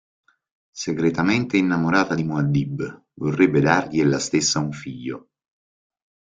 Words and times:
Segretamente 0.71 1.57
innamorata 1.57 2.15
di 2.15 2.23
Muad'Dib, 2.23 3.05
vorrebbe 3.19 3.59
dargli 3.61 3.99
ella 3.99 4.17
stessa 4.17 4.57
un 4.57 4.71
figlio. 4.71 5.29